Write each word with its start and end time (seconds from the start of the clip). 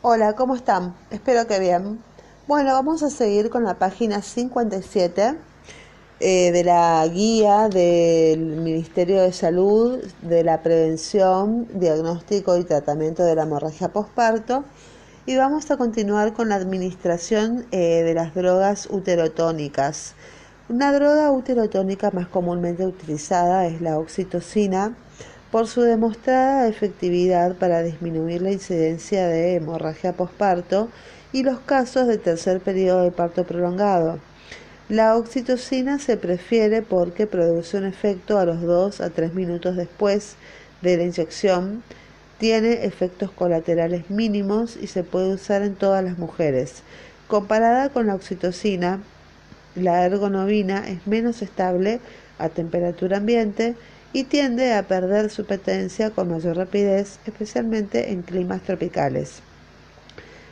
Hola, 0.00 0.34
¿cómo 0.36 0.54
están? 0.54 0.94
Espero 1.10 1.48
que 1.48 1.58
bien. 1.58 1.98
Bueno, 2.46 2.72
vamos 2.72 3.02
a 3.02 3.10
seguir 3.10 3.50
con 3.50 3.64
la 3.64 3.80
página 3.80 4.22
57 4.22 5.34
eh, 6.20 6.52
de 6.52 6.62
la 6.62 7.04
guía 7.08 7.68
del 7.68 8.38
Ministerio 8.38 9.20
de 9.20 9.32
Salud 9.32 9.98
de 10.22 10.44
la 10.44 10.62
prevención, 10.62 11.66
diagnóstico 11.80 12.56
y 12.56 12.62
tratamiento 12.62 13.24
de 13.24 13.34
la 13.34 13.42
hemorragia 13.42 13.88
posparto. 13.88 14.62
Y 15.26 15.36
vamos 15.36 15.68
a 15.72 15.76
continuar 15.76 16.32
con 16.32 16.50
la 16.50 16.54
administración 16.54 17.66
eh, 17.72 18.04
de 18.04 18.14
las 18.14 18.36
drogas 18.36 18.86
uterotónicas. 18.92 20.14
Una 20.68 20.92
droga 20.92 21.32
uterotónica 21.32 22.12
más 22.12 22.28
comúnmente 22.28 22.86
utilizada 22.86 23.66
es 23.66 23.80
la 23.80 23.98
oxitocina 23.98 24.94
por 25.50 25.66
su 25.66 25.82
demostrada 25.82 26.68
efectividad 26.68 27.54
para 27.56 27.82
disminuir 27.82 28.42
la 28.42 28.52
incidencia 28.52 29.26
de 29.26 29.54
hemorragia 29.54 30.12
posparto 30.12 30.88
y 31.32 31.42
los 31.42 31.60
casos 31.60 32.06
de 32.06 32.18
tercer 32.18 32.60
periodo 32.60 33.02
de 33.02 33.10
parto 33.10 33.44
prolongado. 33.44 34.18
La 34.88 35.16
oxitocina 35.16 35.98
se 35.98 36.16
prefiere 36.16 36.82
porque 36.82 37.26
produce 37.26 37.76
un 37.76 37.84
efecto 37.84 38.38
a 38.38 38.44
los 38.44 38.62
2 38.62 39.00
a 39.00 39.10
3 39.10 39.34
minutos 39.34 39.76
después 39.76 40.36
de 40.80 40.96
la 40.96 41.02
inyección, 41.04 41.82
tiene 42.38 42.84
efectos 42.84 43.30
colaterales 43.30 44.08
mínimos 44.10 44.76
y 44.80 44.86
se 44.86 45.02
puede 45.02 45.34
usar 45.34 45.62
en 45.62 45.74
todas 45.74 46.04
las 46.04 46.18
mujeres. 46.18 46.82
Comparada 47.26 47.90
con 47.90 48.06
la 48.06 48.14
oxitocina, 48.14 49.00
la 49.74 50.04
ergonovina 50.06 50.88
es 50.88 51.06
menos 51.06 51.42
estable 51.42 52.00
a 52.38 52.48
temperatura 52.48 53.18
ambiente 53.18 53.74
y 54.12 54.24
tiende 54.24 54.74
a 54.74 54.84
perder 54.84 55.30
su 55.30 55.44
potencia 55.44 56.10
con 56.10 56.30
mayor 56.30 56.56
rapidez, 56.56 57.18
especialmente 57.26 58.10
en 58.10 58.22
climas 58.22 58.62
tropicales. 58.62 59.42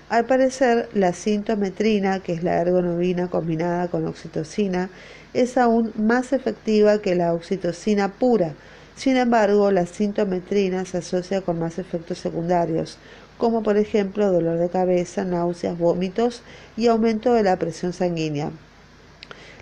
Al 0.08 0.24
parecer, 0.24 0.88
la 0.94 1.12
sintometrina, 1.12 2.20
que 2.20 2.32
es 2.34 2.44
la 2.44 2.60
ergonovina 2.60 3.28
combinada 3.28 3.88
con 3.88 4.06
oxitocina, 4.06 4.88
es 5.34 5.58
aún 5.58 5.92
más 5.96 6.32
efectiva 6.32 7.00
que 7.00 7.16
la 7.16 7.34
oxitocina 7.34 8.12
pura. 8.12 8.54
Sin 8.94 9.16
embargo, 9.16 9.72
la 9.72 9.84
sintometrina 9.84 10.84
se 10.84 10.98
asocia 10.98 11.40
con 11.40 11.58
más 11.58 11.78
efectos 11.78 12.18
secundarios, 12.18 12.98
como 13.36 13.62
por 13.62 13.76
ejemplo 13.76 14.30
dolor 14.30 14.58
de 14.58 14.68
cabeza, 14.68 15.24
náuseas, 15.24 15.76
vómitos 15.76 16.42
y 16.76 16.86
aumento 16.86 17.32
de 17.32 17.42
la 17.42 17.56
presión 17.56 17.92
sanguínea. 17.92 18.50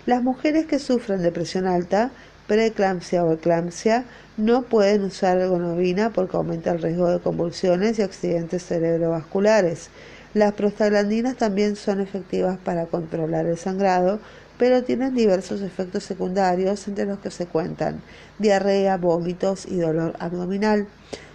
Las 0.05 0.21
mujeres 0.21 0.67
que 0.67 0.77
sufren 0.77 1.23
de 1.23 1.31
presión 1.31 1.65
alta 1.65 2.11
preeclampsia 2.47 3.23
o 3.23 3.33
eclampsia 3.33 4.05
no 4.37 4.63
pueden 4.63 5.03
usar 5.03 5.37
ergonovina 5.37 6.11
porque 6.11 6.37
aumenta 6.37 6.71
el 6.71 6.81
riesgo 6.81 7.09
de 7.09 7.19
convulsiones 7.19 7.99
y 7.99 8.01
accidentes 8.01 8.65
cerebrovasculares. 8.65 9.89
Las 10.33 10.53
prostaglandinas 10.53 11.37
también 11.37 11.75
son 11.75 12.01
efectivas 12.01 12.57
para 12.57 12.87
controlar 12.87 13.45
el 13.45 13.57
sangrado, 13.57 14.19
pero 14.57 14.83
tienen 14.83 15.15
diversos 15.15 15.61
efectos 15.61 16.03
secundarios 16.03 16.87
entre 16.87 17.05
los 17.05 17.19
que 17.19 17.31
se 17.31 17.45
cuentan 17.45 18.01
diarrea, 18.39 18.97
vómitos 18.97 19.65
y 19.65 19.77
dolor 19.77 20.13
abdominal. 20.19 20.87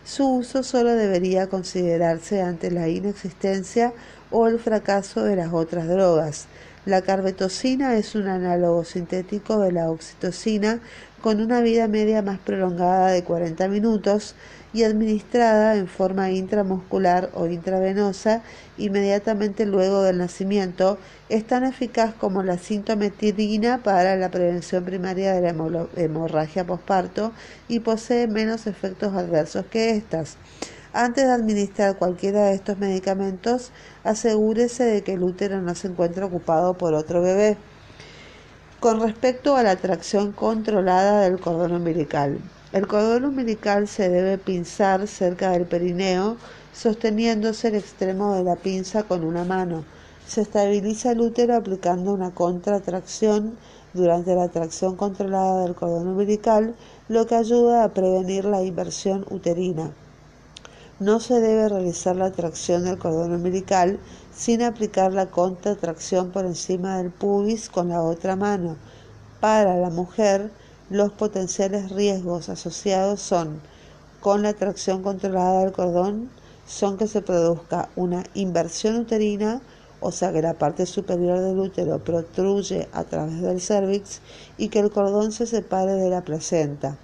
Su 0.04 0.36
uso 0.36 0.62
solo 0.62 0.94
debería 0.94 1.48
considerarse 1.48 2.42
ante 2.42 2.70
la 2.70 2.88
inexistencia 2.88 3.92
o 4.30 4.48
el 4.48 4.58
fracaso 4.58 5.24
de 5.24 5.36
las 5.36 5.52
otras 5.52 5.88
drogas. 5.88 6.46
La 6.90 7.02
carbetocina 7.02 7.94
es 7.94 8.16
un 8.16 8.26
análogo 8.26 8.82
sintético 8.82 9.60
de 9.60 9.70
la 9.70 9.88
oxitocina 9.92 10.80
con 11.22 11.40
una 11.40 11.60
vida 11.60 11.86
media 11.86 12.20
más 12.20 12.40
prolongada 12.40 13.12
de 13.12 13.22
40 13.22 13.68
minutos 13.68 14.34
y 14.72 14.82
administrada 14.82 15.76
en 15.76 15.86
forma 15.86 16.32
intramuscular 16.32 17.30
o 17.34 17.46
intravenosa 17.46 18.42
inmediatamente 18.76 19.66
luego 19.66 20.02
del 20.02 20.18
nacimiento, 20.18 20.98
es 21.28 21.46
tan 21.46 21.62
eficaz 21.62 22.12
como 22.12 22.42
la 22.42 22.58
sintometidina 22.58 23.84
para 23.84 24.16
la 24.16 24.32
prevención 24.32 24.84
primaria 24.84 25.32
de 25.32 25.42
la 25.42 25.86
hemorragia 25.94 26.66
posparto 26.66 27.30
y 27.68 27.78
posee 27.78 28.26
menos 28.26 28.66
efectos 28.66 29.14
adversos 29.14 29.64
que 29.66 29.90
estas. 29.90 30.38
Antes 30.92 31.24
de 31.24 31.32
administrar 31.32 31.98
cualquiera 31.98 32.46
de 32.46 32.54
estos 32.54 32.78
medicamentos, 32.78 33.70
asegúrese 34.02 34.82
de 34.82 35.02
que 35.04 35.12
el 35.12 35.22
útero 35.22 35.62
no 35.62 35.76
se 35.76 35.86
encuentre 35.86 36.24
ocupado 36.24 36.74
por 36.74 36.94
otro 36.94 37.22
bebé. 37.22 37.56
Con 38.80 39.00
respecto 39.00 39.54
a 39.54 39.62
la 39.62 39.76
tracción 39.76 40.32
controlada 40.32 41.20
del 41.20 41.38
cordón 41.38 41.76
umbilical, 41.76 42.40
el 42.72 42.88
cordón 42.88 43.24
umbilical 43.24 43.86
se 43.86 44.08
debe 44.08 44.36
pinzar 44.36 45.06
cerca 45.06 45.50
del 45.50 45.64
perineo, 45.64 46.38
sosteniéndose 46.72 47.68
el 47.68 47.76
extremo 47.76 48.34
de 48.34 48.42
la 48.42 48.56
pinza 48.56 49.04
con 49.04 49.22
una 49.22 49.44
mano. 49.44 49.84
Se 50.26 50.40
estabiliza 50.40 51.12
el 51.12 51.20
útero 51.20 51.54
aplicando 51.54 52.12
una 52.12 52.32
contratracción 52.32 53.56
durante 53.92 54.34
la 54.34 54.48
tracción 54.48 54.96
controlada 54.96 55.62
del 55.62 55.76
cordón 55.76 56.08
umbilical, 56.08 56.74
lo 57.08 57.28
que 57.28 57.36
ayuda 57.36 57.84
a 57.84 57.94
prevenir 57.94 58.44
la 58.44 58.64
inversión 58.64 59.24
uterina. 59.30 59.92
No 61.00 61.18
se 61.18 61.40
debe 61.40 61.66
realizar 61.70 62.14
la 62.14 62.30
tracción 62.30 62.84
del 62.84 62.98
cordón 62.98 63.32
umbilical 63.32 63.98
sin 64.36 64.60
aplicar 64.60 65.14
la 65.14 65.30
contratracción 65.30 66.30
por 66.30 66.44
encima 66.44 66.98
del 66.98 67.10
pubis 67.10 67.70
con 67.70 67.88
la 67.88 68.02
otra 68.02 68.36
mano. 68.36 68.76
Para 69.40 69.78
la 69.78 69.88
mujer, 69.88 70.50
los 70.90 71.10
potenciales 71.10 71.90
riesgos 71.90 72.50
asociados 72.50 73.22
son, 73.22 73.62
con 74.20 74.42
la 74.42 74.52
tracción 74.52 75.02
controlada 75.02 75.62
del 75.62 75.72
cordón, 75.72 76.28
son 76.66 76.98
que 76.98 77.08
se 77.08 77.22
produzca 77.22 77.88
una 77.96 78.22
inversión 78.34 78.96
uterina, 78.96 79.62
o 80.00 80.12
sea 80.12 80.34
que 80.34 80.42
la 80.42 80.58
parte 80.58 80.84
superior 80.84 81.40
del 81.40 81.60
útero 81.60 81.98
protruye 82.00 82.88
a 82.92 83.04
través 83.04 83.40
del 83.40 83.62
cervix 83.62 84.20
y 84.58 84.68
que 84.68 84.80
el 84.80 84.90
cordón 84.90 85.32
se 85.32 85.46
separe 85.46 85.94
de 85.94 86.10
la 86.10 86.20
placenta. 86.20 86.98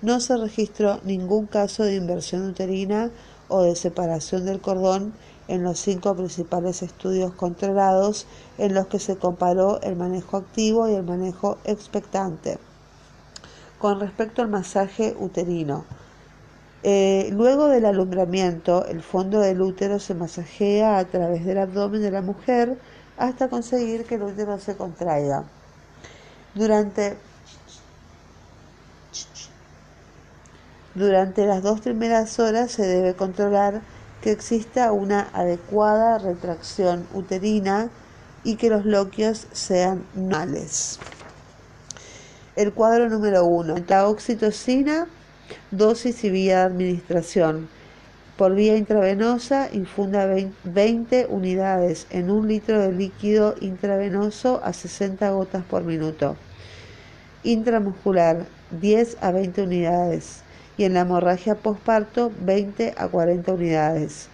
No 0.00 0.20
se 0.20 0.38
registró 0.38 1.00
ningún 1.04 1.46
caso 1.46 1.84
de 1.84 1.94
inversión 1.94 2.48
uterina 2.48 3.10
o 3.48 3.62
de 3.62 3.76
separación 3.76 4.44
del 4.44 4.60
cordón 4.60 5.12
en 5.48 5.62
los 5.62 5.78
cinco 5.78 6.14
principales 6.14 6.82
estudios 6.82 7.32
controlados 7.34 8.26
en 8.58 8.74
los 8.74 8.86
que 8.86 8.98
se 8.98 9.16
comparó 9.16 9.80
el 9.82 9.96
manejo 9.96 10.36
activo 10.36 10.88
y 10.88 10.94
el 10.94 11.02
manejo 11.02 11.58
expectante. 11.64 12.58
Con 13.78 14.00
respecto 14.00 14.42
al 14.42 14.48
masaje 14.48 15.16
uterino, 15.18 15.84
eh, 16.84 17.28
luego 17.32 17.68
del 17.68 17.84
alumbramiento, 17.84 18.86
el 18.86 19.02
fondo 19.02 19.40
del 19.40 19.60
útero 19.60 20.00
se 20.00 20.14
masajea 20.14 20.98
a 20.98 21.04
través 21.04 21.44
del 21.44 21.58
abdomen 21.58 22.02
de 22.02 22.10
la 22.10 22.22
mujer 22.22 22.78
hasta 23.16 23.48
conseguir 23.48 24.04
que 24.04 24.16
el 24.16 24.22
útero 24.22 24.58
se 24.58 24.76
contraiga. 24.76 25.44
Durante 26.54 27.16
Durante 30.94 31.46
las 31.46 31.62
dos 31.62 31.80
primeras 31.80 32.38
horas 32.38 32.70
se 32.70 32.86
debe 32.86 33.14
controlar 33.14 33.80
que 34.20 34.30
exista 34.30 34.92
una 34.92 35.30
adecuada 35.32 36.18
retracción 36.18 37.06
uterina 37.14 37.88
y 38.44 38.56
que 38.56 38.68
los 38.68 38.84
loquios 38.84 39.46
sean 39.52 40.04
normales. 40.14 40.98
El 42.56 42.74
cuadro 42.74 43.08
número 43.08 43.46
uno. 43.46 43.76
La 43.88 44.06
oxitocina, 44.06 45.06
dosis 45.70 46.24
y 46.24 46.30
vía 46.30 46.58
de 46.58 46.64
administración. 46.64 47.70
Por 48.36 48.54
vía 48.54 48.76
intravenosa, 48.76 49.70
infunda 49.72 50.28
20 50.64 51.26
unidades 51.30 52.06
en 52.10 52.30
un 52.30 52.48
litro 52.48 52.78
de 52.78 52.92
líquido 52.92 53.54
intravenoso 53.62 54.60
a 54.62 54.74
60 54.74 55.30
gotas 55.30 55.64
por 55.64 55.84
minuto. 55.84 56.36
Intramuscular, 57.44 58.44
10 58.78 59.16
a 59.22 59.30
20 59.32 59.62
unidades 59.62 60.42
y 60.76 60.84
en 60.84 60.94
la 60.94 61.00
hemorragia 61.00 61.54
postparto 61.54 62.32
20 62.40 62.94
a 62.96 63.08
40 63.08 63.52
unidades. 63.52 64.28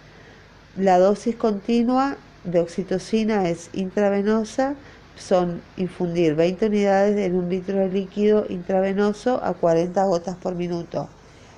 La 0.77 0.97
dosis 0.99 1.35
continua 1.35 2.17
de 2.43 2.59
oxitocina 2.59 3.49
es 3.49 3.69
intravenosa, 3.73 4.75
son 5.17 5.61
infundir 5.77 6.35
20 6.35 6.67
unidades 6.67 7.17
en 7.17 7.35
un 7.35 7.49
litro 7.49 7.77
de 7.77 7.89
líquido 7.89 8.45
intravenoso 8.49 9.43
a 9.43 9.53
40 9.53 10.03
gotas 10.05 10.37
por 10.37 10.55
minuto. 10.55 11.09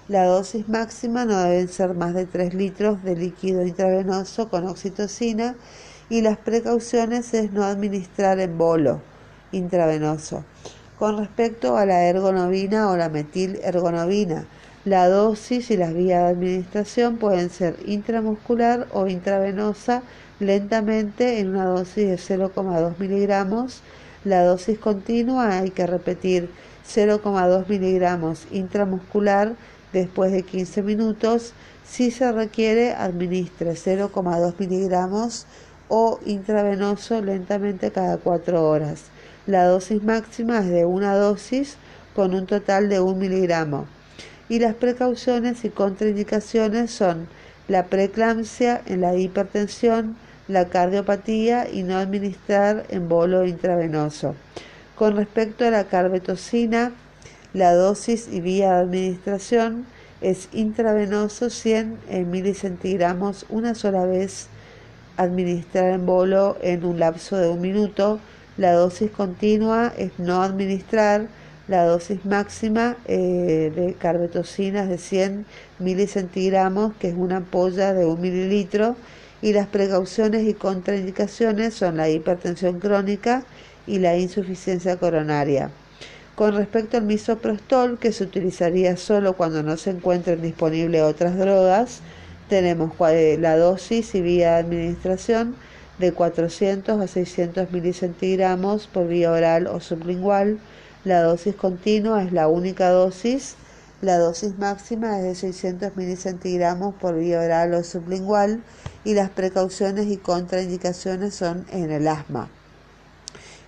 La 0.07 0.25
dosis 0.25 0.67
máxima 0.67 1.25
no 1.25 1.39
deben 1.39 1.67
ser 1.67 1.93
más 1.93 2.13
de 2.13 2.25
3 2.25 2.53
litros 2.53 3.03
de 3.03 3.15
líquido 3.15 3.65
intravenoso 3.65 4.49
con 4.49 4.67
oxitocina 4.67 5.55
y 6.09 6.21
las 6.21 6.37
precauciones 6.37 7.33
es 7.33 7.53
no 7.53 7.63
administrar 7.63 8.39
en 8.39 8.57
bolo 8.57 9.01
intravenoso. 9.51 10.43
Con 10.97 11.17
respecto 11.17 11.77
a 11.77 11.85
la 11.85 12.03
ergonovina 12.03 12.89
o 12.89 12.97
la 12.97 13.09
metilergonovina, 13.09 14.45
la 14.83 15.07
dosis 15.07 15.69
y 15.69 15.77
las 15.77 15.93
vías 15.93 16.23
de 16.23 16.29
administración 16.29 17.17
pueden 17.17 17.51
ser 17.51 17.75
intramuscular 17.85 18.87
o 18.91 19.07
intravenosa 19.07 20.01
lentamente 20.39 21.39
en 21.39 21.49
una 21.49 21.65
dosis 21.65 22.07
de 22.07 22.15
0,2 22.17 22.97
miligramos. 22.97 23.81
La 24.23 24.43
dosis 24.43 24.79
continua 24.79 25.59
hay 25.59 25.69
que 25.69 25.85
repetir 25.85 26.49
0,2 26.87 27.67
miligramos 27.67 28.47
intramuscular 28.51 29.53
después 29.93 30.31
de 30.31 30.41
15 30.41 30.81
minutos. 30.81 31.53
Si 31.85 32.09
se 32.09 32.31
requiere, 32.31 32.93
administre 32.93 33.73
0,2 33.73 34.55
miligramos 34.57 35.45
o 35.89 36.19
intravenoso 36.25 37.21
lentamente 37.21 37.91
cada 37.91 38.17
4 38.17 38.67
horas. 38.67 39.03
La 39.45 39.65
dosis 39.65 40.01
máxima 40.01 40.59
es 40.59 40.69
de 40.69 40.85
una 40.85 41.15
dosis 41.15 41.77
con 42.15 42.33
un 42.33 42.47
total 42.47 42.89
de 42.89 42.99
1 42.99 43.15
miligramo. 43.15 44.00
Y 44.51 44.59
las 44.59 44.75
precauciones 44.75 45.63
y 45.63 45.69
contraindicaciones 45.69 46.91
son 46.91 47.29
la 47.69 47.85
preeclampsia 47.85 48.81
la 48.85 49.15
hipertensión, 49.15 50.17
la 50.49 50.67
cardiopatía 50.67 51.69
y 51.71 51.83
no 51.83 51.95
administrar 51.95 52.85
en 52.89 53.07
bolo 53.07 53.45
intravenoso. 53.45 54.35
Con 54.97 55.15
respecto 55.15 55.63
a 55.63 55.69
la 55.69 55.85
carbetocina, 55.85 56.91
la 57.53 57.73
dosis 57.73 58.27
y 58.29 58.41
vía 58.41 58.73
de 58.73 58.81
administración 58.81 59.85
es 60.19 60.49
intravenoso 60.51 61.49
100 61.49 61.99
milicentigramos 62.29 63.45
una 63.47 63.73
sola 63.73 64.03
vez, 64.03 64.47
administrar 65.15 65.91
en 65.93 66.05
bolo 66.05 66.57
en 66.61 66.83
un 66.83 66.99
lapso 66.99 67.37
de 67.37 67.47
un 67.47 67.61
minuto. 67.61 68.19
La 68.57 68.73
dosis 68.73 69.11
continua 69.11 69.93
es 69.97 70.11
no 70.17 70.43
administrar. 70.43 71.27
La 71.67 71.85
dosis 71.85 72.25
máxima 72.25 72.97
eh, 73.05 73.71
de 73.75 73.93
carbetocina 73.93 74.83
es 74.83 74.89
de 74.89 74.97
100 74.97 75.45
milicentigramos, 75.79 76.93
que 76.95 77.09
es 77.09 77.15
una 77.15 77.37
ampolla 77.37 77.93
de 77.93 78.05
un 78.05 78.19
mililitro 78.19 78.95
y 79.41 79.53
las 79.53 79.67
precauciones 79.67 80.47
y 80.47 80.53
contraindicaciones 80.53 81.73
son 81.73 81.97
la 81.97 82.09
hipertensión 82.09 82.79
crónica 82.79 83.43
y 83.87 83.99
la 83.99 84.17
insuficiencia 84.17 84.97
coronaria. 84.97 85.71
Con 86.35 86.55
respecto 86.55 86.97
al 86.97 87.03
misoprostol, 87.03 87.99
que 87.99 88.11
se 88.11 88.23
utilizaría 88.23 88.97
solo 88.97 89.33
cuando 89.33 89.63
no 89.63 89.77
se 89.77 89.91
encuentren 89.91 90.41
disponibles 90.41 91.03
otras 91.03 91.37
drogas, 91.37 92.01
tenemos 92.49 92.91
la 92.99 93.57
dosis 93.57 94.13
y 94.15 94.21
vía 94.21 94.53
de 94.53 94.59
administración 94.59 95.55
de 95.99 96.11
400 96.11 96.99
a 96.99 97.07
600 97.07 97.71
milicentigramos 97.71 98.87
por 98.87 99.07
vía 99.07 99.31
oral 99.31 99.67
o 99.67 99.79
sublingual. 99.79 100.57
La 101.03 101.23
dosis 101.23 101.55
continua 101.55 102.23
es 102.23 102.31
la 102.31 102.47
única 102.47 102.89
dosis. 102.89 103.55
La 104.03 104.19
dosis 104.19 104.59
máxima 104.59 105.17
es 105.17 105.23
de 105.23 105.33
600 105.35 105.95
milicentigramos 105.95 106.93
por 106.93 107.15
vía 107.15 107.39
oral 107.39 107.73
o 107.73 107.83
sublingual 107.83 108.61
y 109.03 109.15
las 109.15 109.31
precauciones 109.31 110.07
y 110.07 110.17
contraindicaciones 110.17 111.33
son 111.33 111.65
en 111.71 111.91
el 111.91 112.07
asma. 112.07 112.49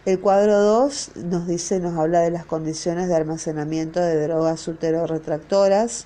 El 0.06 0.20
cuadro 0.20 0.60
2 0.60 1.12
nos 1.16 1.48
dice, 1.48 1.80
nos 1.80 1.98
habla 1.98 2.20
de 2.20 2.30
las 2.30 2.46
condiciones 2.46 3.08
de 3.08 3.16
almacenamiento 3.16 4.00
de 4.00 4.28
drogas 4.28 4.68
uteroretractoras. 4.68 6.06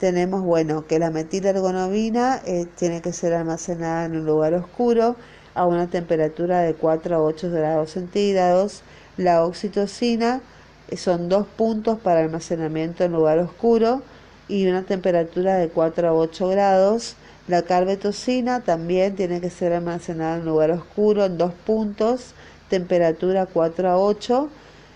Tenemos, 0.00 0.42
bueno, 0.42 0.86
que 0.86 0.98
la 0.98 1.10
metilergonovina 1.10 2.42
eh, 2.44 2.66
tiene 2.76 3.00
que 3.00 3.14
ser 3.14 3.32
almacenada 3.32 4.04
en 4.04 4.16
un 4.16 4.26
lugar 4.26 4.52
oscuro 4.52 5.16
a 5.54 5.66
una 5.66 5.88
temperatura 5.88 6.60
de 6.60 6.74
4 6.74 7.16
a 7.16 7.22
8 7.22 7.50
grados 7.50 7.92
centígrados. 7.92 8.82
La 9.16 9.44
oxitocina 9.44 10.40
eh, 10.88 10.96
son 10.96 11.28
dos 11.28 11.46
puntos 11.46 11.98
para 11.98 12.20
almacenamiento 12.20 13.04
en 13.04 13.12
lugar 13.12 13.38
oscuro 13.38 14.02
y 14.48 14.66
una 14.66 14.82
temperatura 14.82 15.56
de 15.56 15.68
4 15.68 16.08
a 16.08 16.12
8 16.12 16.48
grados. 16.48 17.16
La 17.48 17.62
carbetocina 17.62 18.60
también 18.60 19.14
tiene 19.16 19.40
que 19.40 19.50
ser 19.50 19.72
almacenada 19.72 20.36
en 20.36 20.44
lugar 20.44 20.70
oscuro 20.70 21.24
en 21.24 21.36
dos 21.38 21.52
puntos, 21.66 22.34
temperatura 22.70 23.46
4 23.46 23.90
a 23.90 23.98
8. 23.98 24.48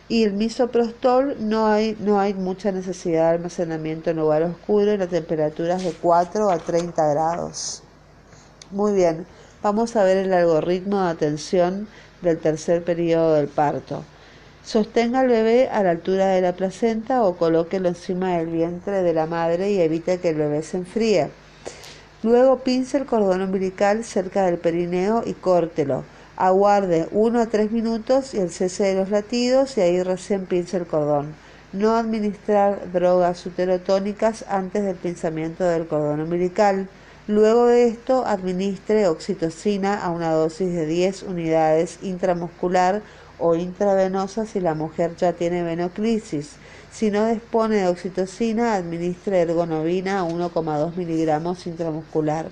Y 0.09 0.23
el 0.23 0.35
misoprostol 0.35 1.37
no 1.41 1.67
hay, 1.67 1.97
no 1.99 2.21
hay 2.21 2.33
mucha 2.33 2.71
necesidad 2.71 3.31
de 3.31 3.37
almacenamiento 3.37 4.11
en 4.11 4.19
lugar 4.19 4.45
oscuro 4.45 4.93
y 4.93 4.97
la 4.97 5.09
temperatura 5.09 5.77
es 5.77 5.85
de 5.85 5.93
4 5.93 6.49
a 6.49 6.59
30 6.59 7.09
grados. 7.09 7.83
Muy 8.71 8.93
bien, 8.93 9.27
vamos 9.63 9.97
a 9.97 10.05
ver 10.05 10.19
el 10.19 10.33
algoritmo 10.33 11.03
de 11.03 11.11
atención 11.11 11.89
del 12.23 12.39
tercer 12.39 12.83
periodo 12.83 13.35
del 13.35 13.49
parto. 13.49 14.05
Sostenga 14.65 15.21
al 15.21 15.29
bebé 15.29 15.69
a 15.69 15.83
la 15.83 15.91
altura 15.91 16.27
de 16.27 16.41
la 16.41 16.53
placenta 16.53 17.23
o 17.23 17.37
colóquelo 17.37 17.89
encima 17.89 18.37
del 18.37 18.49
vientre 18.49 19.03
de 19.03 19.15
la 19.15 19.27
madre 19.27 19.71
y 19.71 19.81
evite 19.81 20.19
que 20.19 20.31
el 20.31 20.37
bebé 20.37 20.63
se 20.63 20.79
enfríe. 20.79 21.31
Luego 22.23 22.59
pince 22.59 22.97
el 22.97 23.07
cordón 23.07 23.43
umbilical 23.43 24.03
cerca 24.03 24.45
del 24.47 24.59
perineo 24.59 25.23
y 25.25 25.35
córtelo. 25.35 26.03
Aguarde 26.37 27.09
1 27.13 27.41
a 27.41 27.47
3 27.47 27.71
minutos 27.71 28.35
y 28.35 28.39
el 28.39 28.51
cese 28.51 28.85
de 28.85 28.95
los 28.97 29.11
latidos 29.11 29.79
y 29.79 29.83
ahí 29.83 30.03
recién 30.03 30.47
pince 30.47 30.77
el 30.79 30.87
cordón. 30.87 31.35
No 31.73 31.95
administrar 31.95 32.91
drogas 32.93 33.47
uterotónicas 33.47 34.45
antes 34.49 34.83
del 34.83 34.97
pinzamiento 34.97 35.63
del 35.63 35.87
cordón 35.87 36.21
umbilical. 36.21 36.89
Luego 37.29 37.67
de 37.67 37.89
esto, 37.89 38.25
administre 38.25 39.09
oxitocina 39.09 40.01
a 40.01 40.11
una 40.11 40.31
dosis 40.31 40.73
de 40.73 40.87
10 40.87 41.25
unidades 41.25 41.99
intramuscular 42.03 43.03
o 43.41 43.57
intravenosa 43.57 44.47
si 44.47 44.61
la 44.61 44.75
mujer 44.75 45.17
ya 45.17 45.33
tiene 45.33 45.65
venoclisis. 45.65 46.53
Si 46.93 47.11
no 47.11 47.27
dispone 47.27 47.79
de 47.79 47.89
oxitocina, 47.89 48.77
administre 48.77 49.41
ergonovina 49.41 50.21
a 50.21 50.25
1,2 50.25 50.95
miligramos 50.95 51.67
intramuscular. 51.67 52.47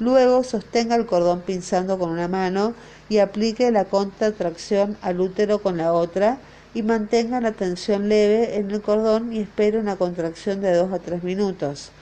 Luego 0.00 0.42
sostenga 0.42 0.96
el 0.96 1.04
cordón 1.04 1.42
pinzando 1.42 1.98
con 1.98 2.08
una 2.08 2.26
mano 2.26 2.72
y 3.10 3.18
aplique 3.18 3.70
la 3.70 3.84
contracción 3.84 4.96
al 5.02 5.20
útero 5.20 5.58
con 5.58 5.76
la 5.76 5.92
otra 5.92 6.38
y 6.72 6.82
mantenga 6.82 7.42
la 7.42 7.52
tensión 7.52 8.08
leve 8.08 8.56
en 8.56 8.70
el 8.70 8.80
cordón 8.80 9.34
y 9.34 9.40
espere 9.40 9.78
una 9.78 9.96
contracción 9.96 10.62
de 10.62 10.74
2 10.74 10.94
a 10.94 10.98
3 10.98 11.22
minutos. 11.22 11.92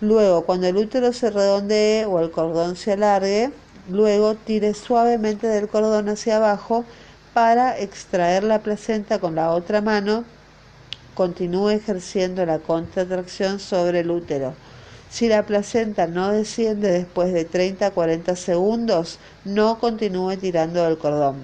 Luego, 0.00 0.46
cuando 0.46 0.66
el 0.66 0.76
útero 0.76 1.12
se 1.12 1.30
redondee 1.30 2.06
o 2.06 2.20
el 2.20 2.30
cordón 2.30 2.76
se 2.76 2.92
alargue, 2.92 3.50
luego 3.88 4.34
tire 4.34 4.74
suavemente 4.74 5.46
del 5.46 5.68
cordón 5.68 6.08
hacia 6.08 6.36
abajo 6.36 6.84
para 7.34 7.78
extraer 7.78 8.44
la 8.44 8.60
placenta 8.60 9.18
con 9.18 9.34
la 9.34 9.50
otra 9.50 9.80
mano 9.80 10.24
continúe 11.14 11.70
ejerciendo 11.70 12.46
la 12.46 12.60
contracción 12.60 13.60
sobre 13.60 14.00
el 14.00 14.10
útero. 14.10 14.54
Si 15.10 15.28
la 15.28 15.44
placenta 15.44 16.06
no 16.06 16.30
desciende 16.30 16.90
después 16.90 17.32
de 17.34 17.44
30 17.44 17.86
a 17.86 17.90
40 17.90 18.36
segundos, 18.36 19.18
no 19.44 19.78
continúe 19.78 20.38
tirando 20.38 20.82
del 20.82 20.96
cordón. 20.96 21.36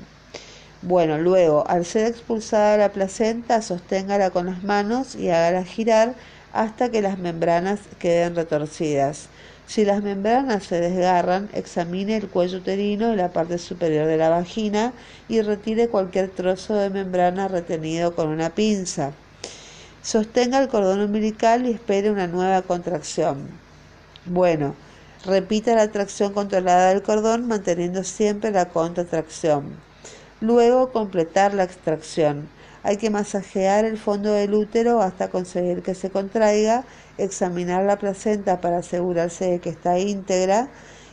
Bueno, 0.81 1.19
luego, 1.19 1.67
al 1.69 1.85
ser 1.85 2.07
expulsada 2.07 2.79
la 2.79 2.93
placenta, 2.93 3.61
sosténgala 3.61 4.31
con 4.31 4.47
las 4.47 4.63
manos 4.63 5.15
y 5.15 5.29
hágala 5.29 5.65
girar 5.65 6.15
hasta 6.53 6.91
que 6.91 7.03
las 7.03 7.19
membranas 7.19 7.81
queden 7.99 8.35
retorcidas. 8.35 9.29
Si 9.67 9.85
las 9.85 10.03
membranas 10.03 10.65
se 10.65 10.81
desgarran, 10.81 11.49
examine 11.53 12.17
el 12.17 12.29
cuello 12.29 12.59
uterino 12.59 13.13
y 13.13 13.17
la 13.17 13.33
parte 13.33 13.59
superior 13.59 14.07
de 14.07 14.17
la 14.17 14.29
vagina 14.29 14.93
y 15.29 15.41
retire 15.43 15.89
cualquier 15.89 16.31
trozo 16.31 16.75
de 16.75 16.89
membrana 16.89 17.49
retenido 17.49 18.15
con 18.15 18.29
una 18.29 18.51
pinza. 18.51 19.13
Sostenga 20.03 20.61
el 20.61 20.69
cordón 20.69 21.01
umbilical 21.01 21.67
y 21.67 21.73
espere 21.73 22.11
una 22.11 22.29
nueva 22.29 22.63
contracción. 22.63 23.49
Bueno, 24.25 24.77
repita 25.25 25.75
la 25.75 25.91
tracción 25.91 26.33
controlada 26.33 26.91
del 26.91 27.03
cordón 27.03 27.49
manteniendo 27.49 28.05
siempre 28.05 28.53
la 28.53 28.69
contracción. 28.69 29.77
Luego 30.41 30.93
completar 30.93 31.55
la 31.55 31.65
extracción. 31.65 32.49
Hay 32.87 32.99
que 32.99 33.11
masajear 33.11 33.85
el 33.85 33.99
fondo 33.99 34.33
del 34.33 34.55
útero 34.55 35.03
hasta 35.03 35.29
conseguir 35.29 35.83
que 35.83 35.97
se 35.97 36.09
contraiga, 36.09 36.85
examinar 37.19 37.85
la 37.85 37.99
placenta 37.99 38.61
para 38.61 38.79
asegurarse 38.79 39.47
de 39.47 39.59
que 39.59 39.71
está 39.71 39.99
íntegra 39.99 40.69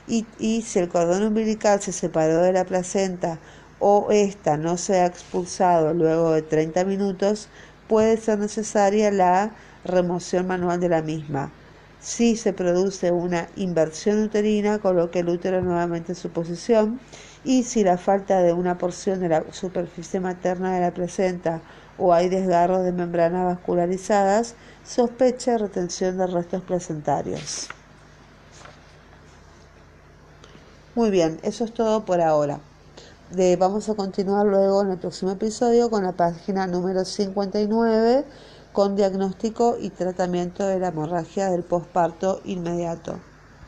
y, 0.07 0.27
si 0.61 0.77
el 0.77 0.87
cordón 0.87 1.23
umbilical 1.23 1.81
se 1.81 1.91
separó 1.91 2.43
de 2.43 2.53
la 2.53 2.63
placenta 2.63 3.39
o 3.79 4.09
ésta 4.11 4.55
no 4.55 4.77
se 4.77 4.99
ha 4.99 5.07
expulsado 5.07 5.95
luego 5.95 6.33
de 6.33 6.43
30 6.43 6.85
minutos, 6.85 7.49
puede 7.87 8.17
ser 8.17 8.37
necesaria 8.37 9.09
la 9.09 9.55
remoción 9.83 10.45
manual 10.45 10.79
de 10.79 10.89
la 10.89 11.01
misma. 11.01 11.51
Si 11.99 12.35
se 12.35 12.53
produce 12.53 13.11
una 13.11 13.49
inversión 13.55 14.21
uterina, 14.21 14.77
coloque 14.77 15.19
el 15.21 15.29
útero 15.29 15.59
nuevamente 15.61 16.11
en 16.11 16.17
su 16.17 16.29
posición 16.29 16.99
y 17.43 17.63
si 17.63 17.83
la 17.83 17.97
falta 17.97 18.41
de 18.41 18.53
una 18.53 18.77
porción 18.77 19.19
de 19.19 19.29
la 19.29 19.43
superficie 19.51 20.19
materna 20.19 20.73
de 20.73 20.81
la 20.81 20.91
placenta 20.91 21.61
o 21.97 22.13
hay 22.13 22.29
desgarros 22.29 22.83
de 22.83 22.91
membranas 22.91 23.45
vascularizadas, 23.45 24.55
sospecha 24.83 25.57
retención 25.57 26.17
de 26.17 26.27
restos 26.27 26.63
placentarios. 26.63 27.69
Muy 30.95 31.09
bien, 31.09 31.39
eso 31.43 31.65
es 31.65 31.73
todo 31.73 32.05
por 32.05 32.21
ahora 32.21 32.59
vamos 33.57 33.89
a 33.89 33.95
continuar 33.95 34.45
luego 34.45 34.83
en 34.83 34.91
el 34.91 34.97
próximo 34.99 35.31
episodio 35.31 35.89
con 35.89 36.03
la 36.03 36.11
página 36.11 36.67
número 36.67 37.03
59 37.03 38.25
con 38.71 38.95
diagnóstico 38.95 39.75
y 39.79 39.89
tratamiento 39.89 40.67
de 40.67 40.79
la 40.79 40.89
hemorragia 40.89 41.49
del 41.49 41.63
posparto 41.63 42.41
inmediato. 42.45 43.32